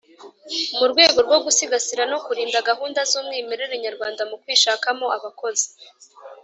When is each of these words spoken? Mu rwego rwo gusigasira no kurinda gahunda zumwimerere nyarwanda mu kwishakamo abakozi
Mu 0.77 0.85
rwego 0.91 1.17
rwo 1.25 1.37
gusigasira 1.45 2.03
no 2.11 2.17
kurinda 2.25 2.65
gahunda 2.69 2.99
zumwimerere 3.11 3.75
nyarwanda 3.83 4.21
mu 4.29 4.35
kwishakamo 4.41 5.05
abakozi 5.17 5.67